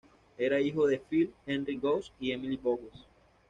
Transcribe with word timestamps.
Era 0.35 0.59
hijo 0.59 0.87
de 0.87 0.97
Philip 0.97 1.31
Henry 1.45 1.77
Gosse 1.77 2.11
y 2.19 2.31
Emily 2.31 2.57
Bowes. 2.57 3.05